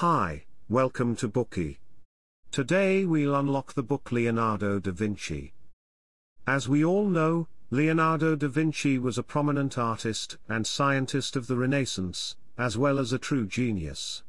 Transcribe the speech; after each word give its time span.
Hi, 0.00 0.44
welcome 0.68 1.16
to 1.16 1.28
Bookey. 1.28 1.78
Today 2.52 3.04
we'll 3.04 3.34
unlock 3.34 3.74
the 3.74 3.82
book 3.82 4.12
Leonardo 4.12 4.78
da 4.78 4.92
Vinci. 4.92 5.54
As 6.46 6.68
we 6.68 6.84
all 6.84 7.08
know, 7.08 7.48
Leonardo 7.72 8.36
da 8.36 8.46
Vinci 8.46 8.96
was 8.96 9.18
a 9.18 9.24
prominent 9.24 9.76
artist 9.76 10.36
and 10.48 10.64
scientist 10.64 11.34
of 11.34 11.48
the 11.48 11.56
Renaissance, 11.56 12.36
as 12.56 12.78
well 12.78 13.00
as 13.00 13.12
a 13.12 13.18
true 13.18 13.44
genius. 13.44 14.22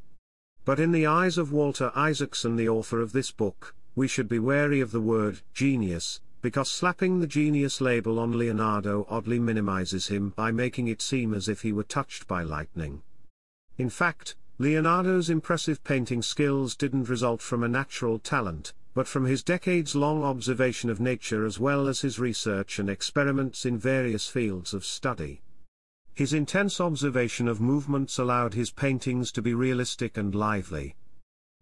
But 0.66 0.80
in 0.80 0.92
the 0.92 1.06
eyes 1.06 1.38
of 1.38 1.52
Walter 1.52 1.92
Isaacson, 1.94 2.56
the 2.56 2.68
author 2.68 3.00
of 3.00 3.12
this 3.12 3.30
book, 3.30 3.76
we 3.96 4.08
should 4.08 4.28
be 4.28 4.40
wary 4.40 4.82
of 4.82 4.90
the 4.90 5.00
word 5.00 5.42
genius, 5.54 6.20
because 6.42 6.72
slapping 6.72 7.20
the 7.20 7.28
genius 7.28 7.80
label 7.80 8.18
on 8.18 8.36
Leonardo 8.36 9.06
oddly 9.08 9.38
minimizes 9.38 10.08
him 10.08 10.34
by 10.36 10.50
making 10.50 10.88
it 10.88 11.04
seem 11.04 11.32
as 11.32 11.48
if 11.48 11.62
he 11.62 11.72
were 11.72 11.84
touched 11.84 12.28
by 12.28 12.42
lightning. 12.42 13.04
In 13.78 13.92
fact, 13.92 14.34
Leonardo's 14.62 15.30
impressive 15.30 15.82
painting 15.86 16.22
skills 16.22 16.76
didn't 16.76 17.08
result 17.08 17.42
from 17.42 17.64
a 17.64 17.68
natural 17.70 18.20
talent, 18.20 18.74
but 18.94 19.08
from 19.08 19.24
his 19.24 19.42
decades-long 19.42 20.22
observation 20.22 20.90
of 20.90 21.00
nature 21.00 21.46
as 21.46 21.58
well 21.58 21.88
as 21.88 22.02
his 22.02 22.20
research 22.20 22.78
and 22.78 22.90
experiments 22.90 23.66
in 23.66 23.78
various 23.78 24.28
fields 24.28 24.74
of 24.74 24.84
study. 24.84 25.42
His 26.14 26.34
intense 26.34 26.82
observation 26.82 27.48
of 27.48 27.62
movements 27.62 28.20
allowed 28.20 28.54
his 28.54 28.70
paintings 28.70 29.32
to 29.32 29.42
be 29.42 29.54
realistic 29.54 30.18
and 30.18 30.36
lively. 30.36 30.98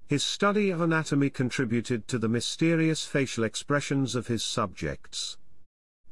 His 0.08 0.24
study 0.24 0.72
of 0.72 0.82
anatomy 0.82 1.30
contributed 1.30 2.08
to 2.08 2.18
the 2.18 2.28
mysterious 2.28 3.06
facial 3.06 3.44
expressions 3.44 4.16
of 4.16 4.26
his 4.26 4.44
subjects. 4.44 5.38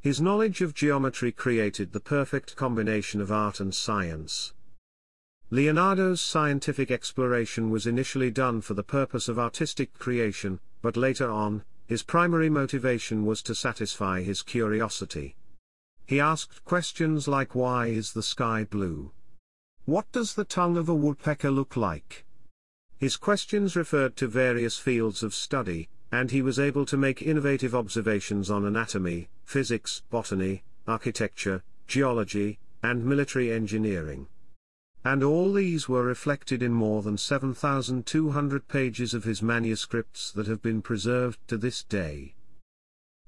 His 0.02 0.22
knowledge 0.22 0.62
of 0.62 0.76
geometry 0.76 1.32
created 1.32 1.94
the 1.94 2.00
perfect 2.00 2.56
combination 2.56 3.22
of 3.22 3.32
art 3.32 3.60
and 3.60 3.74
science. 3.74 4.54
Leonardo's 5.52 6.22
scientific 6.22 6.90
exploration 6.90 7.70
was 7.70 7.86
initially 7.86 8.32
done 8.32 8.62
for 8.62 8.74
the 8.74 8.84
purpose 8.84 9.28
of 9.28 9.38
artistic 9.38 9.94
creation, 10.00 10.60
but 10.82 10.98
later 10.98 11.30
on, 11.30 11.64
his 11.86 12.02
primary 12.02 12.50
motivation 12.50 13.26
was 13.26 13.44
to 13.44 13.54
satisfy 13.54 14.24
his 14.24 14.42
curiosity. 14.42 15.36
He 16.08 16.20
asked 16.20 16.66
questions 16.66 17.28
like 17.28 17.54
why 17.54 17.88
is 17.88 18.14
the 18.14 18.24
sky 18.24 18.64
blue? 18.64 19.12
What 19.86 20.12
does 20.12 20.34
the 20.34 20.46
tongue 20.46 20.78
of 20.78 20.90
a 20.90 20.96
woodpecker 20.96 21.52
look 21.52 21.78
like? 21.78 22.26
His 22.98 23.16
questions 23.16 23.76
referred 23.76 24.16
to 24.18 24.28
various 24.28 24.80
fields 24.80 25.22
of 25.22 25.36
study, 25.36 25.90
and 26.12 26.32
he 26.32 26.42
was 26.42 26.58
able 26.58 26.88
to 26.88 26.98
make 26.98 27.22
innovative 27.22 27.76
observations 27.76 28.50
on 28.50 28.66
anatomy, 28.66 29.30
physics, 29.44 30.02
botany, 30.10 30.64
architecture, 30.88 31.62
geology, 31.86 32.58
and 32.82 33.06
military 33.06 33.52
engineering. 33.52 34.28
And 35.06 35.24
all 35.24 35.54
these 35.54 35.88
were 35.88 36.04
reflected 36.04 36.64
in 36.64 36.74
more 36.74 37.04
than 37.04 37.16
7,200 37.16 38.68
pages 38.68 39.14
of 39.14 39.24
his 39.24 39.40
manuscripts 39.40 40.32
that 40.32 40.48
have 40.48 40.64
been 40.64 40.82
preserved 40.82 41.38
to 41.48 41.58
this 41.58 41.84
day. 41.84 42.34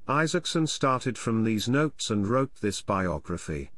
Isaacson 0.08 0.66
started 0.66 1.20
from 1.20 1.44
these 1.44 1.70
notes 1.70 2.10
and 2.10 2.28
wrote 2.28 2.56
this 2.62 2.82
biography. 2.82 3.70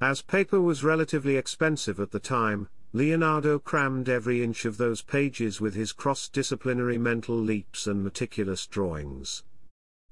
As 0.00 0.22
paper 0.22 0.60
was 0.60 0.84
relatively 0.84 1.36
expensive 1.36 1.98
at 1.98 2.12
the 2.12 2.20
time, 2.20 2.68
Leonardo 2.92 3.58
crammed 3.58 4.08
every 4.08 4.44
inch 4.44 4.64
of 4.64 4.76
those 4.76 5.02
pages 5.02 5.60
with 5.60 5.74
his 5.74 5.92
cross-disciplinary 5.92 6.98
mental 6.98 7.36
leaps 7.36 7.88
and 7.88 8.04
meticulous 8.04 8.64
drawings. 8.64 9.42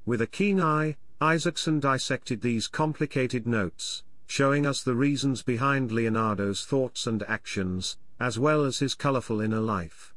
With 0.05 0.21
a 0.21 0.27
keen 0.27 0.61
eye, 0.61 0.97
Isaacson 1.21 1.79
dissected 1.79 2.41
these 2.41 2.67
complicated 2.67 3.47
notes, 3.47 4.03
showing 4.33 4.65
us 4.65 4.83
the 4.83 4.95
reasons 4.95 5.43
behind 5.43 5.93
Leonardo's 5.93 6.65
thoughts 6.65 7.07
and 7.07 7.23
actions, 7.25 7.99
as 8.19 8.39
well 8.39 8.65
as 8.65 8.79
his 8.79 8.95
colorful 8.95 9.43
inner 9.43 9.61
life. 9.61 10.15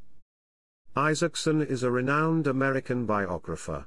Isaacson 0.95 1.61
is 1.61 1.83
a 1.83 1.91
renowned 1.91 2.47
American 2.47 3.05
biographer. 3.05 3.85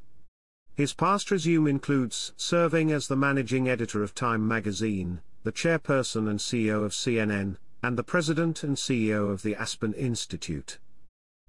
His 0.74 0.92
past 0.92 1.30
resume 1.30 1.66
includes 1.66 2.34
serving 2.36 2.92
as 2.92 3.08
the 3.08 3.16
managing 3.16 3.70
editor 3.70 4.02
of 4.02 4.14
Time 4.14 4.46
magazine, 4.46 5.22
the 5.44 5.50
chairperson 5.50 6.28
and 6.28 6.38
CEO 6.38 6.84
of 6.84 6.92
CNN, 6.92 7.56
and 7.82 7.96
the 7.96 8.04
president 8.04 8.62
and 8.62 8.76
CEO 8.76 9.32
of 9.32 9.40
the 9.40 9.54
Aspen 9.54 9.94
Institute. 9.94 10.78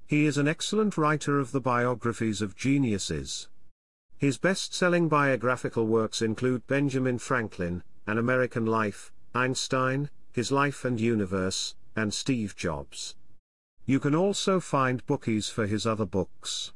He 0.08 0.26
is 0.26 0.38
an 0.38 0.48
excellent 0.48 0.98
writer 0.98 1.38
of 1.38 1.52
the 1.52 1.60
biographies 1.60 2.42
of 2.42 2.56
geniuses. 2.56 3.50
His 4.18 4.38
best-selling 4.38 5.10
biographical 5.10 5.86
works 5.86 6.22
include 6.22 6.66
Benjamin 6.66 7.20
Franklin, 7.20 7.84
an 8.10 8.18
American 8.18 8.66
Life, 8.66 9.12
Einstein, 9.36 10.10
His 10.32 10.52
Life 10.52 10.84
and 10.84 11.00
Universe, 11.00 11.76
and 11.96 12.12
Steve 12.12 12.56
Jobs. 12.56 13.16
You 13.86 14.00
can 14.00 14.16
also 14.16 14.60
find 14.60 15.06
Bookeys 15.06 15.48
for 15.48 15.68
his 15.68 15.86
other 15.86 16.06
books. 16.06 16.74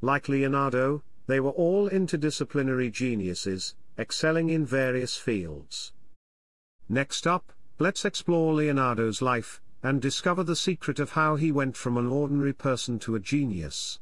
Like 0.00 0.28
Leonardo, 0.28 1.02
they 1.26 1.40
were 1.40 1.50
all 1.50 1.90
interdisciplinary 1.90 2.92
geniuses, 2.92 3.74
excelling 3.98 4.50
in 4.50 4.64
various 4.64 5.16
fields. 5.16 5.92
Next 6.88 7.26
up, 7.26 7.52
let's 7.80 8.04
explore 8.04 8.54
Leonardo's 8.54 9.20
life, 9.20 9.60
and 9.82 10.00
discover 10.00 10.44
the 10.44 10.54
secret 10.54 11.00
of 11.00 11.10
how 11.10 11.34
he 11.34 11.50
went 11.50 11.76
from 11.76 11.96
an 11.96 12.06
ordinary 12.06 12.52
person 12.52 13.00
to 13.00 13.16
a 13.16 13.20
genius. 13.20 13.98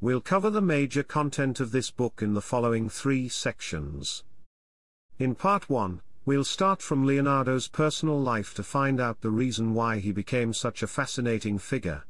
We'll 0.00 0.20
cover 0.20 0.50
the 0.50 0.60
major 0.60 1.04
content 1.04 1.60
of 1.60 1.70
this 1.70 1.92
book 1.92 2.20
in 2.20 2.34
the 2.34 2.42
following 2.42 2.88
three 2.88 3.28
sections. 3.28 4.24
In 5.20 5.36
part 5.36 5.70
1, 5.70 6.00
we'll 6.26 6.42
start 6.42 6.82
from 6.82 7.06
Leonardo's 7.06 7.68
personal 7.68 8.20
life 8.20 8.52
to 8.54 8.64
find 8.64 9.00
out 9.00 9.20
the 9.20 9.30
reason 9.30 9.72
why 9.72 10.00
he 10.00 10.10
became 10.10 10.52
such 10.52 10.82
a 10.82 10.88
fascinating 10.88 11.56
figure. 11.56 12.02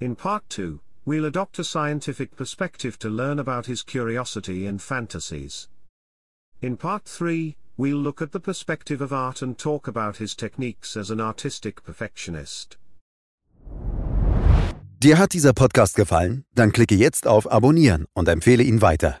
In 0.00 0.16
part 0.16 0.48
2, 0.48 0.80
we'll 1.04 1.26
adopt 1.26 1.58
a 1.58 1.64
scientific 1.64 2.34
perspective 2.34 2.98
to 3.00 3.10
learn 3.10 3.38
about 3.38 3.66
his 3.66 3.82
curiosity 3.82 4.66
and 4.66 4.80
fantasies. 4.80 5.68
In 6.62 6.78
part 6.78 7.04
3, 7.04 7.56
we'll 7.76 7.98
look 7.98 8.22
at 8.22 8.32
the 8.32 8.40
perspective 8.40 9.02
of 9.02 9.12
art 9.12 9.42
and 9.42 9.58
talk 9.58 9.86
about 9.86 10.16
his 10.16 10.34
techniques 10.34 10.96
as 10.96 11.10
an 11.10 11.20
artistic 11.20 11.84
perfectionist. 11.84 12.78
Dir 15.00 15.18
hat 15.18 15.34
dieser 15.34 15.52
Podcast 15.52 15.94
gefallen? 15.94 16.44
Dann 16.54 16.72
klicke 16.72 16.94
jetzt 16.94 17.26
auf 17.26 17.52
Abonnieren 17.52 18.06
und 18.14 18.28
empfehle 18.28 18.62
ihn 18.62 18.80
weiter. 18.80 19.20